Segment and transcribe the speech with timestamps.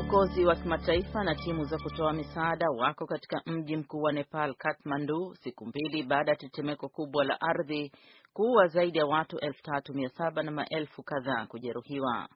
[0.00, 5.34] Waokozi wa kimataifa na timu za kutoa misaada wako katika mji mkuu wa Nepal, Kathmandu,
[5.40, 7.92] siku mbili baada ya tetemeko kubwa la ardhi
[8.32, 12.28] kuua zaidi ya watu 3700 na maelfu kadhaa kujeruhiwa.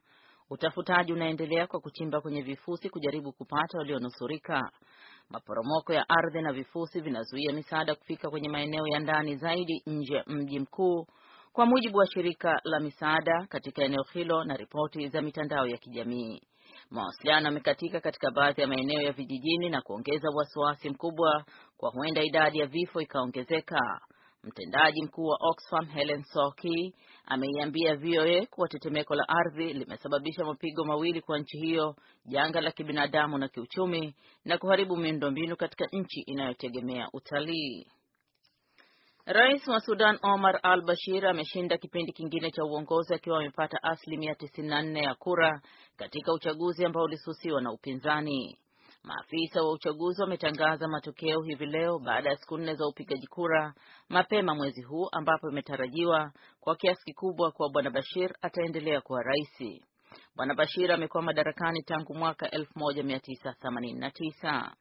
[0.49, 4.71] Utafutaji unaendelea kwa kuchimba kwenye vifusi kujaribu kupata walionusurika.
[5.29, 10.23] Maporomoko ya ardhi na vifusi vinazuia misaada kufika kwenye maeneo ya ndani zaidi nje ya
[10.27, 11.07] mji mkuu,
[11.53, 16.41] kwa mujibu wa shirika la misaada katika eneo hilo na ripoti za mitandao ya kijamii.
[16.91, 21.45] Mawasiliano yamekatika katika baadhi ya maeneo ya vijijini na kuongeza wasiwasi mkubwa
[21.77, 24.01] kwa huenda idadi ya vifo ikaongezeka.
[24.43, 26.95] Mtendaji mkuu wa Oxfam Helen Soki
[27.25, 31.95] ameiambia VOA kuwa tetemeko la ardhi limesababisha mapigo mawili kwa nchi hiyo,
[32.25, 34.15] janga la kibinadamu na kiuchumi,
[34.45, 37.87] na kuharibu miundombinu katika nchi inayotegemea utalii.
[39.27, 45.15] Rais wa Sudan Omar al-Bashir ameshinda kipindi kingine cha uongozi akiwa amepata asilimia 94 ya
[45.15, 45.61] kura
[45.97, 48.57] katika uchaguzi ambao ulisusiwa na upinzani.
[49.03, 53.73] Maafisa wa uchaguzi wametangaza matokeo hivi leo baada ya siku nne za upigaji kura
[54.09, 59.81] mapema mwezi huu, ambapo imetarajiwa kwa kiasi kikubwa kuwa bwana Bashir ataendelea kuwa rais.
[60.35, 64.71] Bwana Bashir amekuwa madarakani tangu mwaka 1989.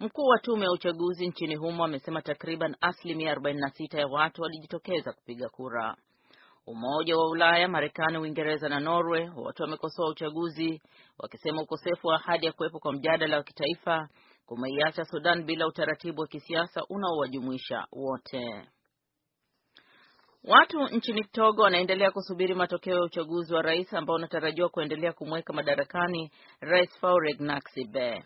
[0.00, 5.48] Mkuu wa tume ya uchaguzi nchini humo amesema takriban asilimia 46 ya watu walijitokeza kupiga
[5.48, 5.96] kura.
[6.66, 10.82] Umoja wa Ulaya, Marekani, Uingereza na Norway wote wamekosoa uchaguzi
[11.18, 14.08] wakisema ukosefu wa ahadi ya kuwepo kwa mjadala wa kitaifa
[14.46, 18.68] kumeiacha Sudan bila utaratibu wa kisiasa unaowajumuisha wote.
[20.44, 26.30] Watu nchini Togo wanaendelea kusubiri matokeo ya uchaguzi wa rais ambao unatarajiwa kuendelea kumweka madarakani
[26.60, 28.24] Rais Faure Gnassingbe.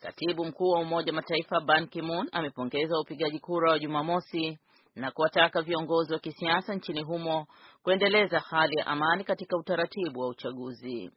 [0.00, 4.58] Katibu mkuu wa Umoja Mataifa Ban Ki-moon amepongeza upigaji kura wa Jumamosi
[4.96, 7.46] na kuwataka viongozi wa kisiasa nchini humo
[7.82, 11.10] kuendeleza hali ya amani katika utaratibu wa uchaguzi.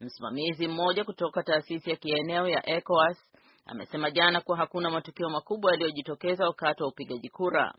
[0.00, 3.18] Msimamizi mmoja kutoka taasisi ya kieneo ya ECOWAS
[3.66, 7.74] amesema jana kuwa hakuna matukio makubwa yaliyojitokeza wakati wa upigaji kura.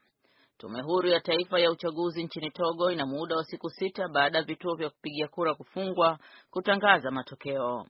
[0.57, 4.43] Tume huru ya taifa ya uchaguzi nchini Togo ina muda wa siku sita baada ya
[4.43, 6.19] vituo vya kupigia kura kufungwa
[6.49, 7.85] kutangaza matokeo.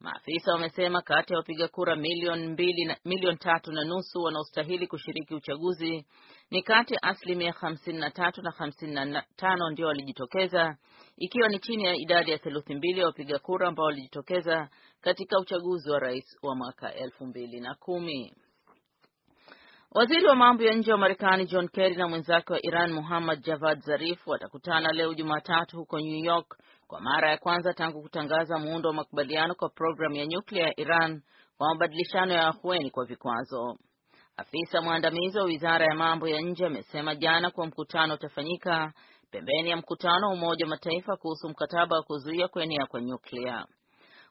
[0.00, 5.34] Maafisa wamesema kati ya wapiga kura milioni mbili na milioni tatu na nusu wanaostahili kushiriki
[5.34, 6.06] uchaguzi
[6.50, 10.76] ni kati ya asilimia hamsini na tatu na hamsini na tano ndio walijitokeza,
[11.16, 14.68] ikiwa ni chini ya idadi ya theluthi mbili ya wapiga kura ambao walijitokeza
[15.00, 18.34] katika uchaguzi wa rais wa mwaka elfu mbili na kumi.
[19.94, 23.80] Waziri wa mambo ya nje wa Marekani John Kerry na mwenzake wa Iran Muhammad Javad
[23.80, 28.94] Zarif watakutana leo Jumatatu huko New York kwa mara ya kwanza tangu kutangaza muundo wa
[28.94, 31.22] makubaliano kwa programu ya nyuklia ya Iran
[31.58, 33.76] kwa mabadilishano ya ahueni kwa vikwazo.
[34.36, 38.92] Afisa mwandamizi wa wizara ya mambo ya nje amesema jana kuwa mkutano utafanyika
[39.30, 43.64] pembeni ya mkutano wa Umoja wa Mataifa kuhusu mkataba wa kuzuia kuenea kwa nyuklia.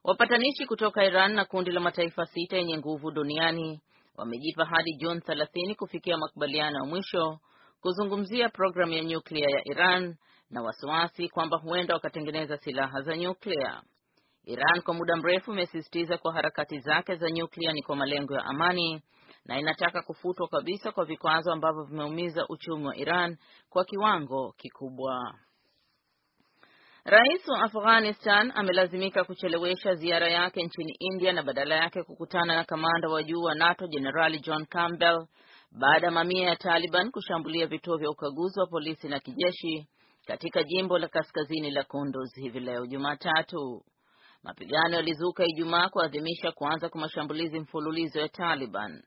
[0.04, 3.82] Wapatanishi kutoka Iran na kundi la mataifa sita yenye nguvu duniani
[4.20, 7.40] wamejipa hadi Juni 30 kufikia makubaliano ya mwisho
[7.82, 10.16] kuzungumzia programu ya nyuklia ya Iran
[10.50, 13.82] na wasiwasi kwamba huenda wakatengeneza silaha za nyuklia.
[14.44, 19.02] Iran kwa muda mrefu imesisitiza kwa harakati zake za nyuklia ni kwa malengo ya amani
[19.46, 23.38] na inataka kufutwa kabisa kwa vikwazo ambavyo vimeumiza uchumi wa Iran
[23.70, 25.36] kwa kiwango kikubwa.
[27.10, 33.10] Rais wa Afghanistan amelazimika kuchelewesha ziara yake nchini India na badala yake kukutana na kamanda
[33.10, 35.26] wa juu wa NATO Jenerali John Campbell
[35.72, 39.88] baada ya mamia ya Taliban kushambulia vituo vya ukaguzi wa polisi na kijeshi
[40.28, 43.84] katika jimbo la kaskazini la Kunduz hivi leo Jumatatu.
[44.44, 49.04] Mapigano yalizuka Ijumaa kuadhimisha kuanza kwa mashambulizi mfululizo ya Taliban.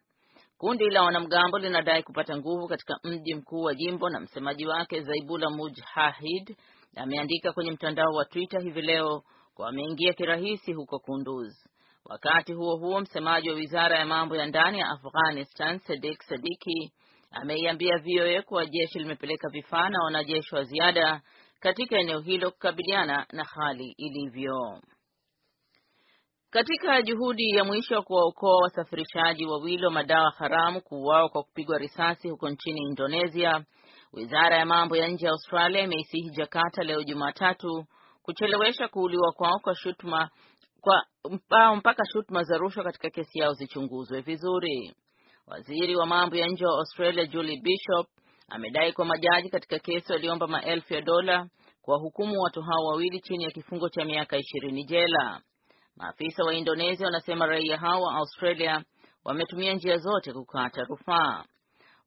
[0.59, 5.51] Kundi la wanamgambo linadai kupata nguvu katika mji mkuu wa jimbo na msemaji wake Zaibula
[5.51, 6.57] Mujahid
[6.97, 9.23] ameandika kwenye mtandao wa Twitter hivi leo
[9.55, 11.53] kwa ameingia kirahisi huko Kunduz.
[12.05, 16.93] Wakati huo huo, msemaji wa wizara ya mambo ya ndani ya Afghanistan Sadik Sadiki
[17.31, 21.21] ameiambia VOA kuwa jeshi limepeleka vifaa na wanajeshi wa ziada
[21.61, 24.81] katika eneo hilo kukabiliana na hali ilivyo.
[26.51, 32.29] Katika juhudi ya mwisho wa kuwaokoa wasafirishaji wawili wa madawa haramu kuuawa kwa kupigwa risasi
[32.29, 33.65] huko nchini Indonesia,
[34.13, 37.85] wizara ya mambo ya nje ya Australia imeisihi Jakarta leo Jumatatu
[38.23, 40.31] kuchelewesha kuuliwa kwao kwa shutuma
[40.81, 41.07] kwa
[41.77, 44.95] mpaka shutuma za rushwa katika kesi yao zichunguzwe vizuri.
[45.47, 48.07] Waziri wa mambo ya nje wa Australia Julie Bishop
[48.49, 51.47] amedai kwa majaji katika kesi waliomba maelfu ya dola
[51.83, 55.41] kwa hukumu watu hao wawili chini ya kifungo cha miaka ishirini jela.
[55.97, 58.85] Maafisa wa Indonesia wanasema raia hao wa Australia
[59.25, 61.45] wametumia njia zote kukata rufaa.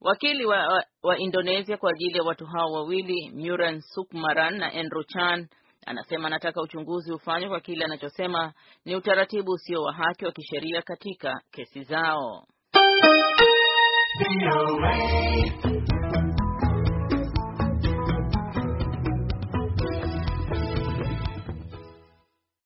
[0.00, 5.02] Wakili wa, wa, wa Indonesia kwa ajili ya watu hao wawili Muran Sukmaran na Andrew
[5.02, 5.48] Chan
[5.86, 8.52] Anasema anataka uchunguzi ufanywe kwa kile anachosema
[8.84, 12.46] ni utaratibu usio wa haki wa kisheria katika kesi zao.